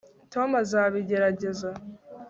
tom 0.33 0.49
azabigerageza 0.61 1.69